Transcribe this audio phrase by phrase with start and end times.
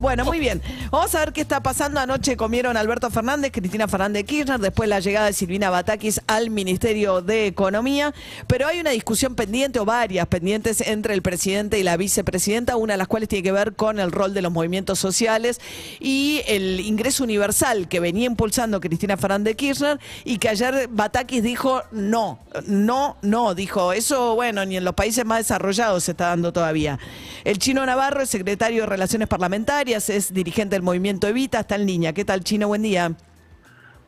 [0.00, 0.62] Bueno, muy bien.
[0.92, 1.98] Vamos a ver qué está pasando.
[1.98, 6.50] Anoche comieron Alberto Fernández, Cristina Fernández de Kirchner, después la llegada de Silvina Batakis al
[6.50, 8.14] Ministerio de Economía.
[8.46, 12.92] Pero hay una discusión pendiente o varias pendientes entre el presidente y la vicepresidenta, una
[12.92, 15.60] de las cuales tiene que ver con el rol de los movimientos sociales
[15.98, 21.42] y el ingreso universal que venía impulsando Cristina Fernández de Kirchner y que ayer Batakis
[21.42, 22.38] dijo no,
[22.68, 23.56] no, no.
[23.56, 27.00] Dijo, eso, bueno, ni en los países más desarrollados se está dando todavía.
[27.42, 31.86] El chino Navarro es secretario de Relaciones Parlamentarias es dirigente del movimiento Evita, está en
[31.86, 32.12] línea.
[32.12, 32.68] ¿Qué tal, Chino?
[32.68, 33.12] Buen día.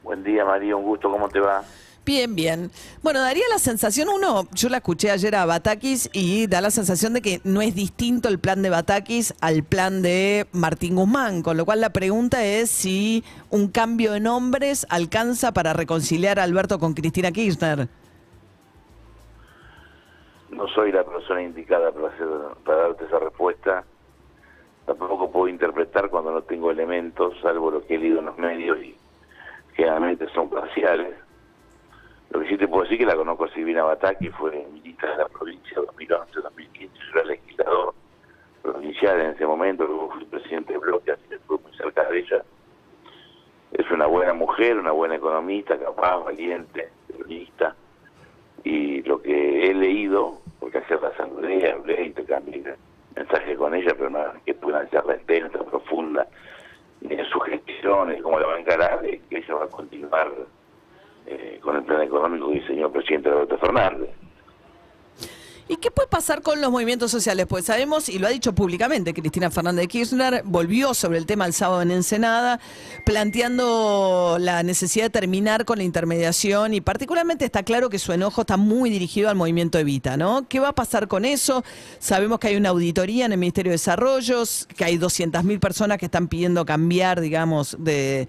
[0.03, 1.62] Buen día, María, un gusto, ¿cómo te va?
[2.05, 2.70] Bien, bien.
[3.03, 7.12] Bueno, daría la sensación, uno, yo la escuché ayer a Batakis y da la sensación
[7.12, 11.56] de que no es distinto el plan de Batakis al plan de Martín Guzmán, con
[11.56, 16.78] lo cual la pregunta es si un cambio de nombres alcanza para reconciliar a Alberto
[16.78, 17.89] con Cristina Kirchner.
[20.51, 22.28] No soy la persona indicada para, hacer,
[22.65, 23.84] para darte esa respuesta.
[24.86, 28.78] Tampoco puedo interpretar cuando no tengo elementos, salvo lo que he leído en los medios
[28.83, 28.97] y
[29.75, 31.14] generalmente son parciales.
[32.31, 35.17] Lo que sí te puedo decir que la conozco a Silvina Bataki, fue ministra de
[35.19, 37.95] la provincia 2011-2015, yo era legislador
[38.62, 42.19] provincial en ese momento, luego fui presidente de bloque, así que estuve muy cerca de
[42.19, 42.45] ella.
[43.73, 47.75] Es una buena mujer, una buena economista, capaz, valiente, periodista.
[48.64, 52.77] Y lo que he leído, porque ayer la saludé, hablé, intercambié
[53.16, 56.27] mensajes con ella, pero nada, que tuve una charla extensa, profunda,
[57.03, 60.30] en sus gestiones, cómo la va a encarar, que ella va a continuar
[61.27, 64.11] eh, con el plan económico que diseñó el presidente Alberto Fernández.
[65.71, 67.47] ¿Y qué puede pasar con los movimientos sociales?
[67.49, 71.47] Pues sabemos, y lo ha dicho públicamente Cristina Fernández de Kirchner, volvió sobre el tema
[71.47, 72.59] el sábado en Ensenada,
[73.07, 78.41] planteando la necesidad de terminar con la intermediación y particularmente está claro que su enojo
[78.41, 80.48] está muy dirigido al movimiento Evita, ¿no?
[80.48, 81.63] ¿Qué va a pasar con eso?
[82.01, 86.07] Sabemos que hay una auditoría en el Ministerio de Desarrollos, que hay 200.000 personas que
[86.07, 88.27] están pidiendo cambiar, digamos, de,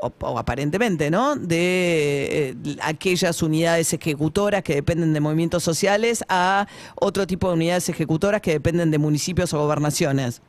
[0.00, 1.36] o aparentemente, ¿no?
[1.36, 6.66] De eh, aquellas unidades ejecutoras que dependen de movimientos sociales a
[7.00, 10.42] otro tipo de unidades ejecutoras que dependen de municipios o gobernaciones.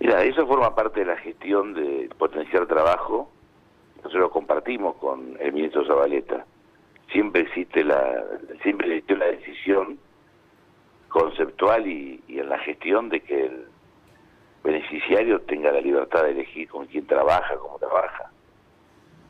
[0.00, 3.30] Mira, eso forma parte de la gestión de potenciar trabajo.
[3.96, 6.46] Nosotros lo compartimos con el ministro Zabaleta.
[7.12, 8.22] Siempre existe la,
[8.62, 9.98] siempre existió la decisión
[11.08, 13.66] conceptual y, y en la gestión de que el
[14.62, 18.30] beneficiario tenga la libertad de elegir con quién trabaja, cómo trabaja.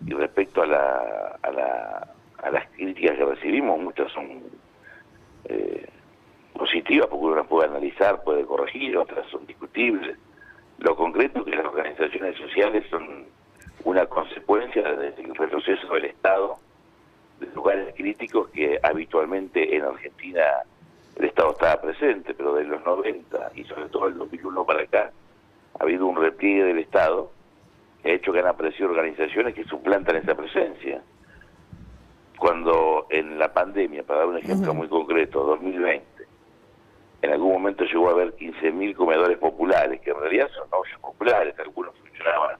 [0.06, 4.42] Y respecto a la, a la a las críticas que recibimos, muchas son
[5.44, 5.86] eh,
[6.52, 10.16] positivas porque uno las puede analizar, puede corregir, otras son discutibles.
[10.78, 13.26] Lo concreto es que las organizaciones sociales son
[13.84, 16.56] una consecuencia del retroceso del Estado
[17.40, 20.42] de lugares críticos que habitualmente en Argentina
[21.16, 25.12] el Estado estaba presente, pero de los 90 y sobre todo el 2001 para acá
[25.78, 27.30] ha habido un repliegue del Estado
[28.02, 31.02] que ha hecho que han aparecido organizaciones que suplantan esa presencia
[32.38, 36.06] cuando en la pandemia, para dar un ejemplo muy concreto, 2020,
[37.22, 41.54] en algún momento llegó a haber 15.000 comedores populares, que en realidad son ollas populares,
[41.58, 42.56] algunos funcionaban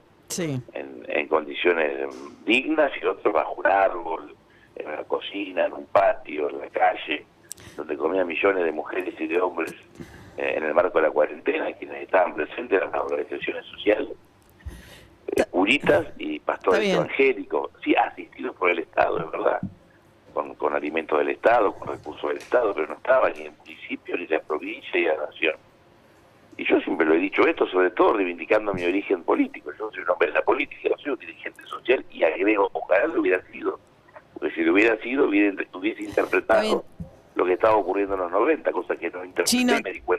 [0.73, 2.13] en, en, condiciones
[2.45, 4.35] dignas y otros bajo un árbol,
[4.75, 7.25] en la cocina, en un patio, en la calle,
[7.75, 9.73] donde comían millones de mujeres y de hombres
[10.37, 14.09] eh, en el marco de la cuarentena, quienes estaban presentes eran las organizaciones sociales
[15.59, 19.59] curitas y pastores evangélicos, sí, asistidos por el Estado, es verdad,
[20.33, 23.57] con, con alimentos del Estado, con recursos del Estado, pero no estaban ni en el
[23.57, 25.55] municipio, ni en la provincia, ni en la nación.
[26.55, 29.71] Y yo siempre lo he dicho esto, sobre todo reivindicando mi origen político.
[29.77, 33.19] Yo soy un hombre de la política, soy un dirigente social y agrego, ojalá lo
[33.19, 33.81] hubiera sido,
[34.33, 36.85] porque si lo hubiera sido, hubiera, hubiese interpretado
[37.35, 40.18] lo que estaba ocurriendo en los 90, cosa que no interpreté y me di cuenta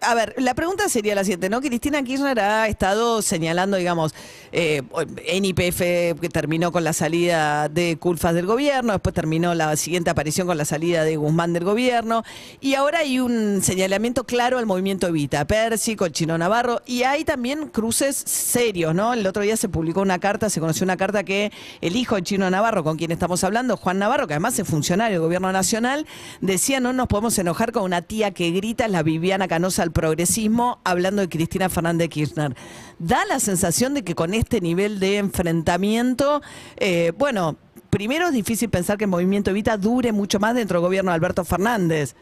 [0.00, 1.60] A ver, la pregunta sería la siguiente, ¿no?
[1.60, 4.14] Cristina Kirchner ha estado señalando, digamos,
[4.52, 4.82] eh,
[5.26, 10.10] en IPF que terminó con la salida de Culfas del gobierno, después terminó la siguiente
[10.10, 12.24] aparición con la salida de Guzmán del gobierno,
[12.60, 17.24] y ahora hay un señalamiento claro al movimiento Evita, Percy, con Chino Navarro, y hay
[17.24, 19.12] también cruces serios, ¿no?
[19.12, 22.22] El otro día se publicó una carta, se conoció una carta que el hijo de
[22.22, 26.06] Chino Navarro, con quien estamos hablando, Juan Navarro, que además es funcionario del gobierno nacional,
[26.40, 31.22] decía, no nos podemos enojar con una tía que grita, la Viviana Al progresismo, hablando
[31.22, 32.54] de Cristina Fernández Kirchner.
[33.00, 36.40] Da la sensación de que con este nivel de enfrentamiento,
[36.76, 37.56] eh, bueno,
[37.90, 41.16] primero es difícil pensar que el movimiento Evita dure mucho más dentro del gobierno de
[41.16, 42.14] Alberto Fernández.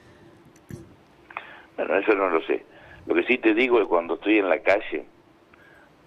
[1.76, 2.64] Bueno, eso no lo sé.
[3.06, 5.04] Lo que sí te digo es cuando estoy en la calle,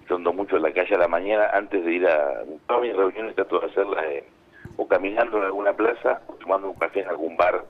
[0.09, 3.35] ando mucho en la calle a la mañana, antes de ir a todas mis reuniones
[3.35, 4.37] trato de hacerlas en
[4.77, 7.65] o caminando en alguna plaza, o tomando un café en algún bar,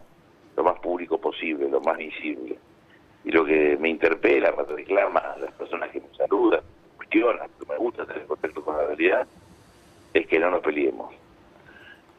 [0.55, 2.57] lo más público posible, lo más visible.
[3.27, 6.61] Y lo que me interpela, me reclama a las personas que me saludan,
[6.95, 9.27] cuestionan, que me gusta tener contacto con la realidad,
[10.13, 11.13] es que no nos peleemos.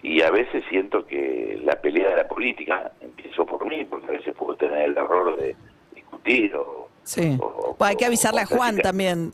[0.02, 4.10] Y a veces siento que la pelea de la política, empiezo por mí, porque a
[4.10, 5.56] veces puedo tener el error de
[5.94, 6.90] discutir o...
[7.04, 7.38] Sí.
[7.40, 9.32] o- Bueno, hay que avisarle a Juan también,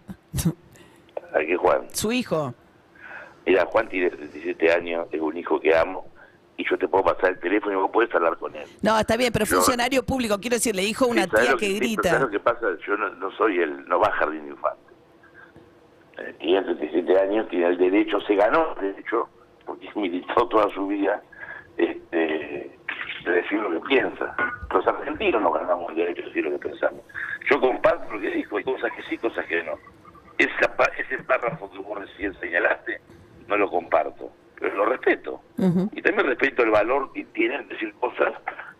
[1.35, 1.89] ¿A qué Juan?
[1.93, 2.55] su hijo.
[3.45, 6.07] Mira, Juan tiene 37 años, es un hijo que amo,
[6.57, 8.65] y yo te puedo pasar el teléfono y vos podés hablar con él.
[8.83, 11.67] No, está bien, pero Yo- funcionario público, quiero decirle, hijo, una Sí, ¿sabes tía que
[11.67, 12.03] pero grita.
[12.11, 12.67] ¿sabes lo que pasa?
[12.87, 14.83] Yo no, no soy el, no va a jardín de infante.
[16.19, 19.29] Eh, tiene 37 años, tiene el derecho, se ganó el derecho,
[19.67, 21.21] porque militó toda su vida,
[21.77, 22.79] este,
[23.25, 24.37] de decir lo que piensa.
[24.73, 27.01] Los argentinos nos ganamos el derecho de decir lo que pensamos.
[27.51, 29.73] Yo comparto lo que dijo, hay cosas que sí, cosas que no.
[30.39, 33.01] Esa, ese párrafo que vos recién señalaste,
[33.47, 35.41] no lo comparto, pero lo respeto.
[35.93, 38.33] Y también respeto el valor que tienen decir cosas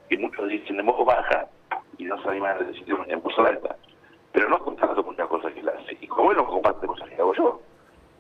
[0.09, 1.47] que muchos dicen en voz baja
[1.99, 3.77] y no se animan a decir en voz alta.
[4.33, 5.97] Pero no comparto muchas cosas que él hace.
[6.01, 7.63] Y como él no comparte cosas que hago yo.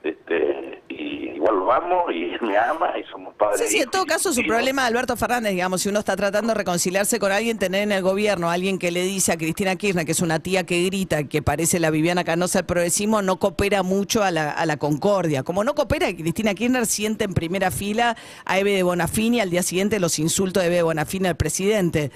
[0.02, 3.61] Este, y igual lo amo y me ama y somos padres.
[3.61, 4.55] Sí, sí, en hijos todo caso su hijos.
[4.55, 7.93] problema de Alberto Fernández, digamos, si uno está tratando de reconciliarse con alguien, tener en
[7.93, 10.85] el gobierno a alguien que le dice a Cristina Kirchner, que es una tía que
[10.85, 14.76] grita, que parece la Viviana Canosa del progresismo, no coopera mucho a la, a la
[14.76, 15.43] concordia.
[15.43, 19.62] Como no coopera, Cristina Kirchner siente en primera fila a Eve de Bonafini, al día
[19.62, 22.11] siguiente los insultos de Eve de Bonafini al presidente.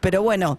[0.00, 0.58] Pero bueno,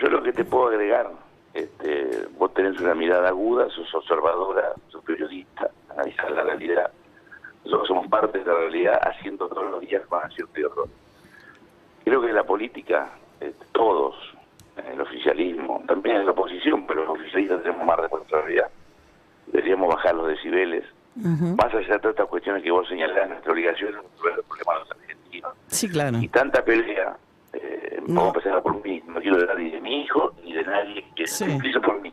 [0.00, 1.10] Yo lo que te puedo agregar,
[1.54, 6.90] este, vos tenés una mirada aguda, sos observadora, sos periodista, analizás la realidad.
[7.64, 10.88] Nosotros somos parte de la realidad haciendo todos los días con acierto y error.
[12.04, 13.10] Creo que la política,
[13.40, 14.14] este, todos,
[14.92, 18.68] el oficialismo, también la oposición, pero los oficialistas tenemos más responsabilidad.
[19.48, 20.84] Deberíamos bajar los decibeles.
[21.16, 24.72] Más allá de todas estas cuestiones que vos señalás, nuestra obligación es resolver el problema
[24.74, 26.18] de los argentinos sí, claro.
[26.18, 27.16] y tanta pelea,
[27.54, 28.20] eh, No.
[28.20, 31.04] vamos a empezar por mí, no quiero de nadie de mi hijo ni de nadie
[31.16, 31.42] que Sí.
[31.44, 32.12] empiezo por mí.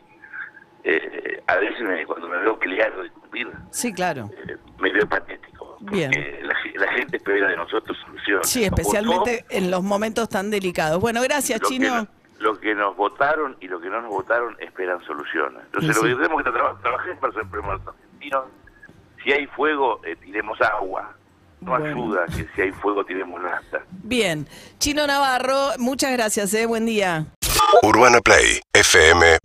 [1.48, 4.28] A veces me- cuando me veo pelear o discutir, Sí, claro.
[4.48, 5.76] eh, me veo patético.
[5.80, 6.10] Bien.
[6.10, 8.48] porque La, ge- la gente espera de nosotros soluciones.
[8.48, 11.00] Sí, especialmente votó, en los momentos tan delicados.
[11.00, 11.96] Bueno, gracias, lo que, Chino.
[11.98, 12.08] no-
[12.38, 15.62] lo que nos votaron y lo que no nos votaron esperan soluciones.
[15.66, 16.14] Entonces, Sí, lo sí.
[16.16, 18.44] que tenemos que tra- trabajar para ser primero los argentinos.
[19.22, 21.14] Si hay fuego, eh, tiremos agua.
[21.60, 21.86] No Bueno.
[21.86, 23.82] ayuda que si hay fuego, tiremos nafta.
[23.90, 24.46] Bien.
[24.78, 26.66] Chino Navarro, muchas gracias, eh.
[26.66, 27.26] Buen día.
[27.82, 29.38] Urbana Play fm